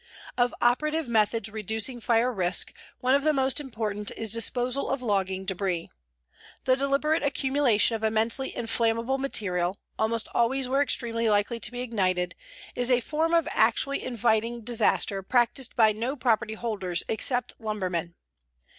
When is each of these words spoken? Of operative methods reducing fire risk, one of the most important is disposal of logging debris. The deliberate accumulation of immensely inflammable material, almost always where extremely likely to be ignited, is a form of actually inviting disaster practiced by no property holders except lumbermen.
Of 0.35 0.51
operative 0.61 1.07
methods 1.07 1.47
reducing 1.47 2.01
fire 2.01 2.33
risk, 2.33 2.73
one 3.01 3.13
of 3.13 3.21
the 3.21 3.33
most 3.33 3.59
important 3.59 4.09
is 4.17 4.33
disposal 4.33 4.89
of 4.89 5.03
logging 5.03 5.45
debris. 5.45 5.91
The 6.63 6.75
deliberate 6.75 7.21
accumulation 7.21 7.95
of 7.95 8.03
immensely 8.03 8.49
inflammable 8.55 9.19
material, 9.19 9.77
almost 9.99 10.27
always 10.33 10.67
where 10.67 10.81
extremely 10.81 11.29
likely 11.29 11.59
to 11.59 11.71
be 11.71 11.81
ignited, 11.81 12.33
is 12.73 12.89
a 12.89 12.99
form 12.99 13.35
of 13.35 13.47
actually 13.51 14.03
inviting 14.03 14.61
disaster 14.61 15.21
practiced 15.21 15.75
by 15.75 15.91
no 15.91 16.15
property 16.15 16.55
holders 16.55 17.03
except 17.07 17.53
lumbermen. 17.61 18.15